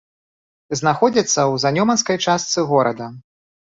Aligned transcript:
Знаходзяцца 0.79 1.29
ў 1.29 1.55
занёманскай 1.65 2.17
частцы 2.25 2.59
горада. 2.73 3.15